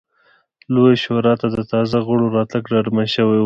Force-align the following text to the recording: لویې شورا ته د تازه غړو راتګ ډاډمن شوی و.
لویې 0.73 0.95
شورا 1.03 1.33
ته 1.41 1.47
د 1.55 1.57
تازه 1.71 1.97
غړو 2.07 2.25
راتګ 2.35 2.63
ډاډمن 2.71 3.07
شوی 3.15 3.37
و. 3.37 3.39